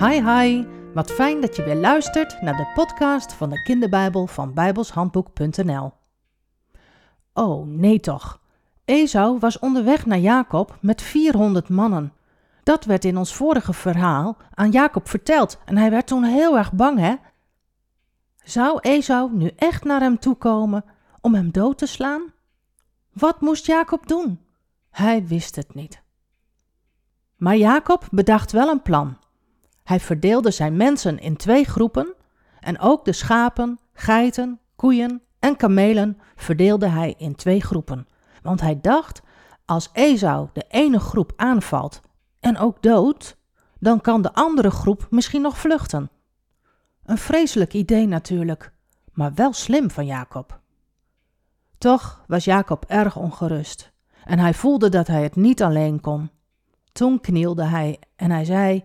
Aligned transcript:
Hi 0.00 0.22
hi, 0.22 0.66
wat 0.94 1.10
fijn 1.10 1.40
dat 1.40 1.56
je 1.56 1.64
weer 1.64 1.76
luistert 1.76 2.40
naar 2.40 2.56
de 2.56 2.70
podcast 2.74 3.32
van 3.32 3.50
de 3.50 3.62
kinderbijbel 3.62 4.26
van 4.26 4.54
bijbelshandboek.nl. 4.54 5.92
Oh 7.32 7.66
nee 7.66 8.00
toch, 8.00 8.40
Esau 8.84 9.38
was 9.38 9.58
onderweg 9.58 10.06
naar 10.06 10.18
Jacob 10.18 10.76
met 10.80 11.02
400 11.02 11.68
mannen. 11.68 12.12
Dat 12.62 12.84
werd 12.84 13.04
in 13.04 13.16
ons 13.16 13.34
vorige 13.34 13.72
verhaal 13.72 14.36
aan 14.54 14.70
Jacob 14.70 15.08
verteld 15.08 15.58
en 15.64 15.76
hij 15.76 15.90
werd 15.90 16.06
toen 16.06 16.24
heel 16.24 16.56
erg 16.58 16.72
bang 16.72 16.98
hè. 16.98 17.14
Zou 18.44 18.78
Esau 18.80 19.32
nu 19.32 19.50
echt 19.56 19.84
naar 19.84 20.00
hem 20.00 20.18
toe 20.18 20.34
komen 20.34 20.84
om 21.20 21.34
hem 21.34 21.50
dood 21.50 21.78
te 21.78 21.86
slaan? 21.86 22.32
Wat 23.12 23.40
moest 23.40 23.66
Jacob 23.66 24.06
doen? 24.06 24.40
Hij 24.90 25.26
wist 25.26 25.56
het 25.56 25.74
niet. 25.74 26.02
Maar 27.36 27.56
Jacob 27.56 28.08
bedacht 28.10 28.52
wel 28.52 28.68
een 28.68 28.82
plan. 28.82 29.16
Hij 29.88 30.00
verdeelde 30.00 30.50
zijn 30.50 30.76
mensen 30.76 31.18
in 31.18 31.36
twee 31.36 31.64
groepen 31.64 32.14
en 32.60 32.78
ook 32.78 33.04
de 33.04 33.12
schapen, 33.12 33.78
geiten, 33.92 34.60
koeien 34.76 35.22
en 35.38 35.56
kamelen 35.56 36.18
verdeelde 36.36 36.88
hij 36.88 37.14
in 37.18 37.34
twee 37.34 37.60
groepen. 37.60 38.06
Want 38.42 38.60
hij 38.60 38.80
dacht, 38.80 39.22
als 39.64 39.90
Esau 39.92 40.48
de 40.52 40.64
ene 40.68 41.00
groep 41.00 41.32
aanvalt 41.36 42.00
en 42.40 42.58
ook 42.58 42.82
dood, 42.82 43.36
dan 43.78 44.00
kan 44.00 44.22
de 44.22 44.32
andere 44.34 44.70
groep 44.70 45.06
misschien 45.10 45.42
nog 45.42 45.58
vluchten. 45.58 46.10
Een 47.04 47.18
vreselijk 47.18 47.74
idee 47.74 48.06
natuurlijk, 48.06 48.72
maar 49.12 49.34
wel 49.34 49.52
slim 49.52 49.90
van 49.90 50.06
Jacob. 50.06 50.60
Toch 51.78 52.24
was 52.26 52.44
Jacob 52.44 52.84
erg 52.84 53.16
ongerust 53.16 53.92
en 54.24 54.38
hij 54.38 54.54
voelde 54.54 54.88
dat 54.88 55.06
hij 55.06 55.22
het 55.22 55.36
niet 55.36 55.62
alleen 55.62 56.00
kon. 56.00 56.30
Toen 56.92 57.20
knielde 57.20 57.64
hij 57.64 57.98
en 58.16 58.30
hij 58.30 58.44
zei: 58.44 58.84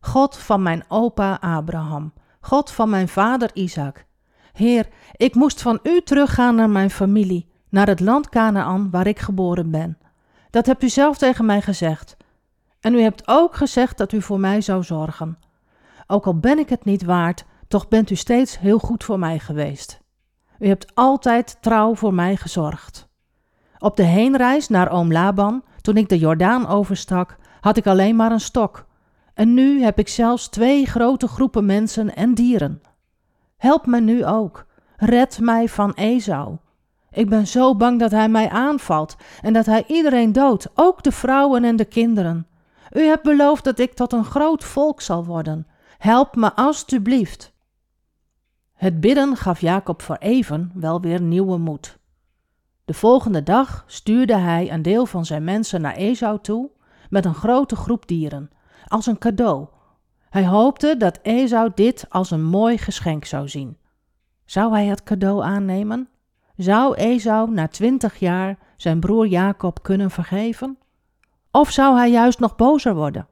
God 0.00 0.36
van 0.36 0.62
mijn 0.62 0.84
opa 0.88 1.38
Abraham, 1.40 2.12
God 2.40 2.70
van 2.70 2.90
mijn 2.90 3.08
vader 3.08 3.50
Isaac. 3.54 4.04
Heer, 4.52 4.88
ik 5.12 5.34
moest 5.34 5.62
van 5.62 5.78
u 5.82 6.00
teruggaan 6.00 6.54
naar 6.54 6.70
mijn 6.70 6.90
familie, 6.90 7.50
naar 7.68 7.86
het 7.86 8.00
land 8.00 8.28
Canaan 8.28 8.90
waar 8.90 9.06
ik 9.06 9.18
geboren 9.18 9.70
ben. 9.70 9.98
Dat 10.50 10.66
hebt 10.66 10.82
u 10.82 10.88
zelf 10.88 11.18
tegen 11.18 11.44
mij 11.44 11.62
gezegd. 11.62 12.16
En 12.80 12.94
u 12.94 13.00
hebt 13.00 13.28
ook 13.28 13.54
gezegd 13.54 13.98
dat 13.98 14.12
u 14.12 14.22
voor 14.22 14.40
mij 14.40 14.60
zou 14.60 14.82
zorgen. 14.82 15.38
Ook 16.06 16.26
al 16.26 16.38
ben 16.38 16.58
ik 16.58 16.68
het 16.68 16.84
niet 16.84 17.04
waard, 17.04 17.44
toch 17.68 17.88
bent 17.88 18.10
u 18.10 18.14
steeds 18.14 18.58
heel 18.58 18.78
goed 18.78 19.04
voor 19.04 19.18
mij 19.18 19.38
geweest. 19.38 20.00
U 20.58 20.66
hebt 20.66 20.94
altijd 20.94 21.56
trouw 21.60 21.94
voor 21.94 22.14
mij 22.14 22.36
gezorgd. 22.36 23.08
Op 23.78 23.96
de 23.96 24.02
heenreis 24.02 24.68
naar 24.68 24.90
oom 24.90 25.12
Laban, 25.12 25.64
toen 25.80 25.96
ik 25.96 26.08
de 26.08 26.18
Jordaan 26.18 26.66
overstak, 26.66 27.36
had 27.60 27.76
ik 27.76 27.86
alleen 27.86 28.16
maar 28.16 28.32
een 28.32 28.40
stok. 28.40 28.86
En 29.40 29.54
nu 29.54 29.82
heb 29.82 29.98
ik 29.98 30.08
zelfs 30.08 30.48
twee 30.48 30.86
grote 30.86 31.28
groepen 31.28 31.66
mensen 31.66 32.16
en 32.16 32.34
dieren. 32.34 32.82
Help 33.56 33.86
me 33.86 34.00
nu 34.00 34.24
ook. 34.24 34.66
Red 34.96 35.38
mij 35.40 35.68
van 35.68 35.92
Esau. 35.94 36.56
Ik 37.10 37.28
ben 37.28 37.46
zo 37.46 37.76
bang 37.76 37.98
dat 37.98 38.10
hij 38.10 38.28
mij 38.28 38.48
aanvalt 38.48 39.16
en 39.42 39.52
dat 39.52 39.66
hij 39.66 39.84
iedereen 39.86 40.32
doodt, 40.32 40.68
ook 40.74 41.02
de 41.02 41.12
vrouwen 41.12 41.64
en 41.64 41.76
de 41.76 41.84
kinderen. 41.84 42.46
U 42.92 43.00
hebt 43.00 43.22
beloofd 43.22 43.64
dat 43.64 43.78
ik 43.78 43.94
tot 43.94 44.12
een 44.12 44.24
groot 44.24 44.64
volk 44.64 45.00
zal 45.00 45.24
worden. 45.24 45.66
Help 45.98 46.36
me 46.36 46.54
alstublieft. 46.54 47.52
Het 48.74 49.00
bidden 49.00 49.36
gaf 49.36 49.60
Jacob 49.60 50.02
voor 50.02 50.16
even 50.16 50.70
wel 50.74 51.00
weer 51.00 51.20
nieuwe 51.20 51.58
moed. 51.58 51.98
De 52.84 52.94
volgende 52.94 53.42
dag 53.42 53.84
stuurde 53.86 54.36
hij 54.36 54.72
een 54.72 54.82
deel 54.82 55.06
van 55.06 55.24
zijn 55.24 55.44
mensen 55.44 55.80
naar 55.80 55.94
Esau 55.94 56.38
toe 56.40 56.70
met 57.10 57.24
een 57.24 57.34
grote 57.34 57.76
groep 57.76 58.06
dieren, 58.06 58.50
als 58.86 59.06
een 59.06 59.18
cadeau. 59.18 59.66
Hij 60.30 60.46
hoopte 60.46 60.96
dat 60.96 61.18
Esau 61.22 61.70
dit 61.74 62.06
als 62.08 62.30
een 62.30 62.44
mooi 62.44 62.78
geschenk 62.78 63.24
zou 63.24 63.48
zien. 63.48 63.76
Zou 64.44 64.72
hij 64.72 64.86
het 64.86 65.02
cadeau 65.02 65.42
aannemen? 65.42 66.08
Zou 66.56 66.94
Esau 66.94 67.50
na 67.50 67.68
twintig 67.68 68.18
jaar 68.18 68.58
zijn 68.76 69.00
broer 69.00 69.26
Jacob 69.26 69.82
kunnen 69.82 70.10
vergeven? 70.10 70.78
Of 71.50 71.70
zou 71.70 71.96
hij 71.96 72.10
juist 72.10 72.38
nog 72.38 72.56
bozer 72.56 72.94
worden? 72.94 73.28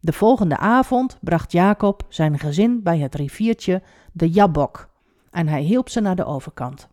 De 0.00 0.12
volgende 0.12 0.56
avond 0.56 1.18
bracht 1.20 1.52
Jacob 1.52 2.02
zijn 2.08 2.38
gezin 2.38 2.82
bij 2.82 2.98
het 2.98 3.14
riviertje 3.14 3.82
de 4.12 4.30
Jabbok 4.30 4.88
en 5.30 5.48
hij 5.48 5.60
hielp 5.62 5.88
ze 5.88 6.00
naar 6.00 6.16
de 6.16 6.24
overkant. 6.24 6.88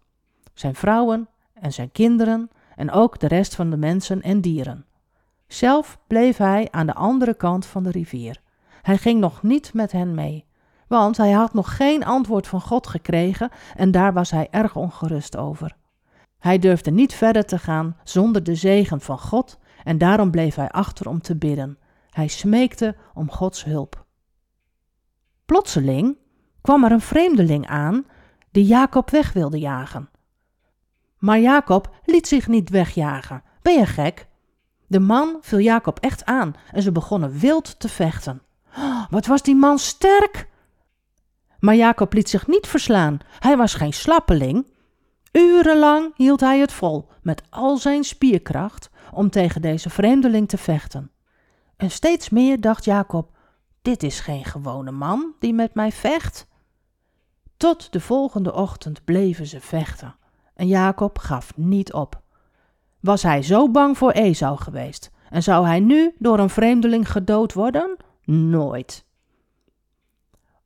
Zijn 0.53 0.75
vrouwen 0.75 1.29
en 1.53 1.73
zijn 1.73 1.91
kinderen 1.91 2.49
en 2.75 2.91
ook 2.91 3.19
de 3.19 3.27
rest 3.27 3.55
van 3.55 3.69
de 3.69 3.77
mensen 3.77 4.21
en 4.21 4.41
dieren. 4.41 4.85
Zelf 5.47 5.99
bleef 6.07 6.37
hij 6.37 6.67
aan 6.71 6.85
de 6.85 6.93
andere 6.93 7.33
kant 7.33 7.65
van 7.65 7.83
de 7.83 7.91
rivier. 7.91 8.41
Hij 8.81 8.97
ging 8.97 9.19
nog 9.19 9.43
niet 9.43 9.73
met 9.73 9.91
hen 9.91 10.13
mee, 10.13 10.45
want 10.87 11.17
hij 11.17 11.31
had 11.31 11.53
nog 11.53 11.75
geen 11.75 12.05
antwoord 12.05 12.47
van 12.47 12.61
God 12.61 12.87
gekregen 12.87 13.49
en 13.75 13.91
daar 13.91 14.13
was 14.13 14.31
hij 14.31 14.47
erg 14.51 14.75
ongerust 14.75 15.37
over. 15.37 15.75
Hij 16.39 16.59
durfde 16.59 16.91
niet 16.91 17.13
verder 17.13 17.45
te 17.45 17.57
gaan 17.57 17.97
zonder 18.03 18.43
de 18.43 18.55
zegen 18.55 19.01
van 19.01 19.19
God 19.19 19.59
en 19.83 19.97
daarom 19.97 20.31
bleef 20.31 20.55
hij 20.55 20.69
achter 20.69 21.09
om 21.09 21.21
te 21.21 21.35
bidden. 21.35 21.77
Hij 22.09 22.27
smeekte 22.27 22.95
om 23.13 23.31
Gods 23.31 23.63
hulp. 23.63 24.05
Plotseling 25.45 26.17
kwam 26.61 26.83
er 26.83 26.91
een 26.91 27.01
vreemdeling 27.01 27.67
aan 27.67 28.05
die 28.51 28.65
Jacob 28.65 29.09
weg 29.09 29.33
wilde 29.33 29.59
jagen. 29.59 30.09
Maar 31.17 31.39
Jacob 31.39 31.95
liet 32.05 32.27
zich 32.27 32.47
niet 32.47 32.69
wegjagen. 32.69 33.43
Ben 33.61 33.73
je 33.73 33.85
gek? 33.85 34.26
De 34.87 34.99
man 34.99 35.37
viel 35.41 35.59
Jacob 35.59 35.99
echt 35.99 36.25
aan 36.25 36.55
en 36.71 36.81
ze 36.81 36.91
begonnen 36.91 37.39
wild 37.39 37.79
te 37.79 37.89
vechten. 37.89 38.41
Oh, 38.77 39.05
wat 39.09 39.25
was 39.25 39.41
die 39.41 39.55
man 39.55 39.79
sterk! 39.79 40.49
Maar 41.59 41.75
Jacob 41.75 42.13
liet 42.13 42.29
zich 42.29 42.47
niet 42.47 42.67
verslaan. 42.67 43.19
Hij 43.39 43.57
was 43.57 43.73
geen 43.73 43.93
slappeling. 43.93 44.67
Urenlang 45.31 46.11
hield 46.15 46.39
hij 46.39 46.59
het 46.59 46.71
vol 46.71 47.09
met 47.21 47.43
al 47.49 47.77
zijn 47.77 48.03
spierkracht 48.03 48.89
om 49.11 49.29
tegen 49.29 49.61
deze 49.61 49.89
vreemdeling 49.89 50.47
te 50.47 50.57
vechten. 50.57 51.11
En 51.77 51.91
steeds 51.91 52.29
meer 52.29 52.61
dacht 52.61 52.85
Jacob: 52.85 53.31
Dit 53.81 54.03
is 54.03 54.19
geen 54.19 54.45
gewone 54.45 54.91
man 54.91 55.33
die 55.39 55.53
met 55.53 55.73
mij 55.73 55.91
vecht. 55.91 56.47
Tot 57.57 57.91
de 57.91 57.99
volgende 57.99 58.53
ochtend 58.53 59.03
bleven 59.05 59.47
ze 59.47 59.61
vechten 59.61 60.15
en 60.57 60.67
Jacob 60.67 61.19
gaf 61.19 61.57
niet 61.57 61.93
op. 61.93 62.21
Was 62.99 63.23
hij 63.23 63.41
zo 63.41 63.71
bang 63.71 63.97
voor 63.97 64.11
Esau 64.11 64.57
geweest 64.57 65.11
en 65.29 65.43
zou 65.43 65.65
hij 65.65 65.79
nu 65.79 66.15
door 66.19 66.39
een 66.39 66.49
vreemdeling 66.49 67.11
gedood 67.11 67.53
worden? 67.53 67.97
Nooit. 68.23 69.05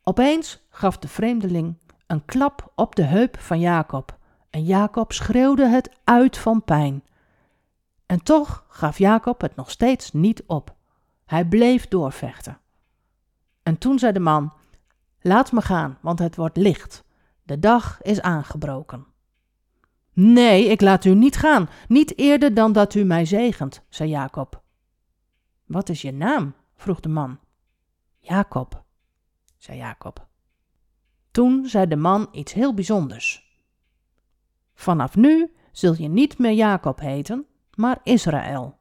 Opeens 0.03 0.65
gaf 0.69 0.97
de 0.97 1.07
vreemdeling 1.07 1.77
een 2.07 2.25
klap 2.25 2.71
op 2.75 2.95
de 2.95 3.03
heup 3.03 3.39
van 3.39 3.59
Jacob 3.59 4.17
en 4.49 4.63
Jacob 4.63 5.11
schreeuwde 5.11 5.67
het 5.67 5.89
uit 6.03 6.37
van 6.37 6.63
pijn. 6.63 7.03
En 8.05 8.23
toch 8.23 8.65
gaf 8.69 8.97
Jacob 8.97 9.41
het 9.41 9.55
nog 9.55 9.71
steeds 9.71 10.11
niet 10.11 10.43
op. 10.47 10.75
Hij 11.25 11.45
bleef 11.45 11.87
doorvechten. 11.87 12.57
En 13.63 13.77
toen 13.77 13.99
zei 13.99 14.11
de 14.11 14.19
man: 14.19 14.53
Laat 15.21 15.51
me 15.51 15.61
gaan, 15.61 15.97
want 16.01 16.19
het 16.19 16.35
wordt 16.35 16.57
licht. 16.57 17.03
De 17.43 17.59
dag 17.59 18.01
is 18.01 18.21
aangebroken. 18.21 19.05
Nee, 20.13 20.65
ik 20.65 20.81
laat 20.81 21.05
u 21.05 21.13
niet 21.13 21.37
gaan, 21.37 21.69
niet 21.87 22.17
eerder 22.17 22.53
dan 22.53 22.71
dat 22.71 22.95
u 22.95 23.03
mij 23.03 23.25
zegent, 23.25 23.81
zei 23.89 24.09
Jacob. 24.09 24.61
Wat 25.65 25.89
is 25.89 26.01
je 26.01 26.11
naam? 26.11 26.53
vroeg 26.75 26.99
de 26.99 27.09
man. 27.09 27.39
Jacob, 28.19 28.83
zei 29.57 29.77
Jacob. 29.77 30.27
Toen 31.31 31.65
zei 31.65 31.87
de 31.87 31.95
man 31.95 32.27
iets 32.31 32.53
heel 32.53 32.73
bijzonders. 32.73 33.49
Vanaf 34.73 35.15
nu 35.15 35.55
zul 35.71 35.95
je 35.97 36.07
niet 36.07 36.37
meer 36.37 36.53
Jacob 36.53 36.99
heten, 36.99 37.45
maar 37.75 37.99
Israël. 38.03 38.79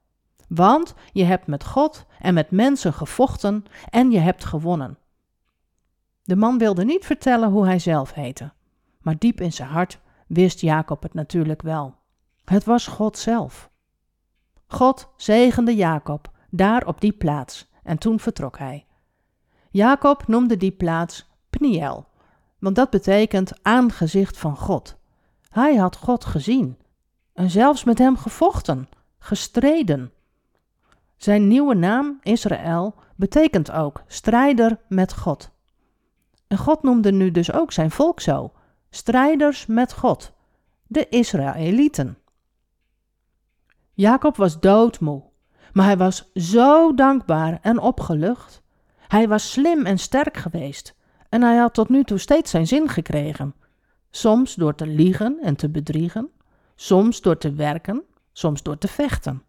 Want 0.49 0.94
je 1.12 1.25
hebt 1.25 1.46
met 1.46 1.64
God 1.64 2.06
en 2.19 2.34
met 2.34 2.50
mensen 2.50 2.93
gevochten 2.93 3.64
en 3.90 4.10
je 4.10 4.19
hebt 4.19 4.44
gewonnen. 4.44 4.99
De 6.22 6.37
man 6.37 6.58
wilde 6.58 6.84
niet 6.84 7.05
vertellen 7.05 7.50
hoe 7.50 7.64
hij 7.64 7.78
zelf 7.78 8.12
heette, 8.12 8.52
maar 9.00 9.19
diep 9.19 9.40
in 9.40 9.52
zijn 9.52 9.69
hart 9.69 10.00
wist 10.32 10.61
Jacob 10.61 11.03
het 11.03 11.15
natuurlijk 11.15 11.62
wel. 11.62 11.94
Het 12.44 12.65
was 12.65 12.87
God 12.87 13.19
zelf. 13.19 13.71
God 14.67 15.09
zegende 15.17 15.75
Jacob 15.75 16.31
daar 16.50 16.87
op 16.87 17.00
die 17.00 17.12
plaats 17.12 17.71
en 17.82 17.99
toen 17.99 18.21
vertrok 18.21 18.59
hij. 18.59 18.87
Jacob 19.71 20.27
noemde 20.29 20.56
die 20.56 20.71
plaats 20.71 21.31
Pniel, 21.50 22.06
want 22.59 22.77
dat 22.77 22.91
betekent 22.91 23.53
aangezicht 23.62 24.38
van 24.38 24.56
God. 24.56 24.97
Hij 25.49 25.77
had 25.77 25.97
God 25.97 26.25
gezien 26.25 26.79
en 27.32 27.50
zelfs 27.50 27.85
met 27.85 27.99
hem 27.99 28.17
gevochten, 28.17 28.88
gestreden. 29.19 30.12
Zijn 31.17 31.49
nieuwe 31.49 31.75
naam, 31.75 32.19
Israël, 32.23 32.94
betekent 33.17 33.71
ook 33.71 34.03
strijder 34.06 34.79
met 34.88 35.17
God. 35.17 35.50
En 36.47 36.59
God 36.59 36.82
noemde 36.82 37.12
nu 37.12 37.31
dus 37.31 37.53
ook 37.53 37.73
zijn 37.73 37.91
volk 37.91 38.21
zo, 38.21 38.53
strijders 38.90 39.66
met 39.66 39.92
God, 39.92 40.32
de 40.87 41.08
Israëlieten. 41.08 42.19
Jacob 43.94 44.37
was 44.37 44.60
doodmoe, 44.60 45.22
maar 45.72 45.84
hij 45.84 45.96
was 45.96 46.31
zo 46.34 46.94
dankbaar 46.94 47.58
en 47.62 47.78
opgelucht. 47.78 48.62
Hij 49.08 49.28
was 49.28 49.50
slim 49.50 49.87
en 49.87 49.98
sterk 49.98 50.37
geweest 50.37 50.96
en 51.28 51.42
hij 51.42 51.56
had 51.56 51.75
tot 51.75 51.88
nu 51.88 52.04
toe 52.04 52.19
steeds 52.19 52.50
zijn 52.50 52.66
zin 52.66 52.88
gekregen. 52.88 53.54
Soms 54.10 54.54
door 54.54 54.75
te 54.75 54.87
liegen 54.87 55.38
en 55.43 55.56
te 55.56 55.69
bedriegen, 55.69 56.31
soms 56.75 57.20
door 57.20 57.38
te 57.38 57.52
werken, 57.52 58.02
soms 58.32 58.62
door 58.62 58.78
te 58.78 58.88
vechten. 58.88 59.43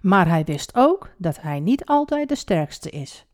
Maar 0.00 0.28
hij 0.28 0.44
wist 0.44 0.74
ook 0.74 1.10
dat 1.18 1.40
hij 1.40 1.60
niet 1.60 1.84
altijd 1.84 2.28
de 2.28 2.34
sterkste 2.34 2.90
is. 2.90 3.26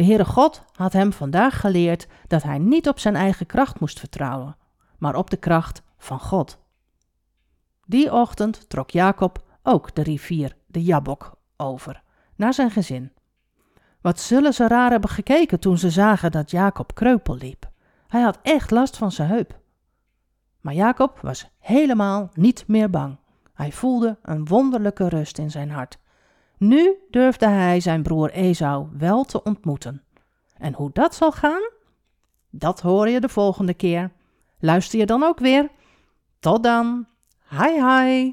De 0.00 0.06
Heere 0.06 0.24
God 0.24 0.62
had 0.72 0.92
hem 0.92 1.12
vandaag 1.12 1.60
geleerd 1.60 2.06
dat 2.26 2.42
hij 2.42 2.58
niet 2.58 2.88
op 2.88 2.98
zijn 2.98 3.16
eigen 3.16 3.46
kracht 3.46 3.80
moest 3.80 3.98
vertrouwen, 3.98 4.56
maar 4.98 5.14
op 5.14 5.30
de 5.30 5.36
kracht 5.36 5.82
van 5.98 6.20
God. 6.20 6.58
Die 7.86 8.12
ochtend 8.12 8.68
trok 8.68 8.90
Jacob 8.90 9.44
ook 9.62 9.94
de 9.94 10.02
rivier, 10.02 10.56
de 10.66 10.82
Jabok, 10.82 11.36
over, 11.56 12.02
naar 12.36 12.54
zijn 12.54 12.70
gezin. 12.70 13.12
Wat 14.00 14.20
zullen 14.20 14.54
ze 14.54 14.68
raar 14.68 14.90
hebben 14.90 15.10
gekeken 15.10 15.60
toen 15.60 15.78
ze 15.78 15.90
zagen 15.90 16.30
dat 16.30 16.50
Jacob 16.50 16.94
kreupel 16.94 17.36
liep. 17.36 17.70
Hij 18.06 18.20
had 18.20 18.38
echt 18.42 18.70
last 18.70 18.96
van 18.96 19.12
zijn 19.12 19.28
heup. 19.28 19.60
Maar 20.60 20.74
Jacob 20.74 21.18
was 21.22 21.50
helemaal 21.58 22.30
niet 22.34 22.64
meer 22.66 22.90
bang. 22.90 23.18
Hij 23.54 23.72
voelde 23.72 24.18
een 24.22 24.46
wonderlijke 24.46 25.08
rust 25.08 25.38
in 25.38 25.50
zijn 25.50 25.70
hart. 25.70 25.98
Nu 26.60 26.96
durfde 27.10 27.46
hij 27.46 27.80
zijn 27.80 28.02
broer 28.02 28.30
Esau 28.30 28.88
wel 28.98 29.24
te 29.24 29.42
ontmoeten. 29.42 30.02
En 30.56 30.74
hoe 30.74 30.90
dat 30.92 31.14
zal 31.14 31.32
gaan, 31.32 31.70
dat 32.50 32.80
hoor 32.80 33.08
je 33.08 33.20
de 33.20 33.28
volgende 33.28 33.74
keer. 33.74 34.12
Luister 34.58 34.98
je 34.98 35.06
dan 35.06 35.22
ook 35.22 35.38
weer? 35.38 35.70
Tot 36.40 36.62
dan. 36.62 37.06
Hi 37.50 37.84
hi. 37.84 38.32